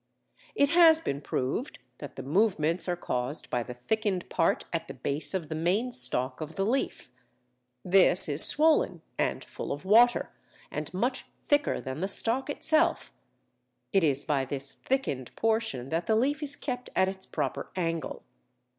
[0.55, 4.95] It has been proved that the movements are caused by the thickened part at the
[4.95, 7.11] base of the main stalk of the leaf.
[7.85, 10.31] This is swollen, and full of water,
[10.71, 13.13] and much thicker than the stalk itself.
[13.93, 18.23] It is by this thickened portion that the leaf is kept at its proper angle.